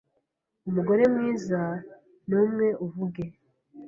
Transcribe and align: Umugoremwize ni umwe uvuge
Umugoremwize 0.67 1.61
ni 2.27 2.35
umwe 2.43 2.67
uvuge 2.85 3.23